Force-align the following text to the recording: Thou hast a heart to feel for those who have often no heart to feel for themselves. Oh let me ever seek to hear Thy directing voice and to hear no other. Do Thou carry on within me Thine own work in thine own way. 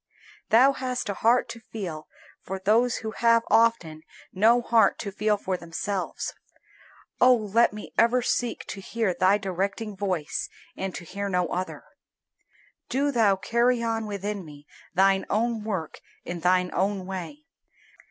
Thou 0.49 0.71
hast 0.73 1.09
a 1.09 1.13
heart 1.13 1.47
to 1.49 1.59
feel 1.59 2.07
for 2.41 2.57
those 2.57 2.95
who 3.05 3.11
have 3.11 3.43
often 3.51 4.01
no 4.33 4.59
heart 4.63 4.97
to 4.97 5.11
feel 5.11 5.37
for 5.37 5.57
themselves. 5.57 6.33
Oh 7.19 7.35
let 7.35 7.71
me 7.71 7.93
ever 7.99 8.23
seek 8.23 8.65
to 8.69 8.81
hear 8.81 9.13
Thy 9.13 9.37
directing 9.37 9.95
voice 9.95 10.49
and 10.75 10.95
to 10.95 11.03
hear 11.05 11.29
no 11.29 11.45
other. 11.49 11.83
Do 12.89 13.11
Thou 13.11 13.35
carry 13.35 13.83
on 13.83 14.07
within 14.07 14.43
me 14.43 14.65
Thine 14.95 15.23
own 15.29 15.63
work 15.63 15.99
in 16.25 16.39
thine 16.39 16.71
own 16.73 17.05
way. 17.05 17.45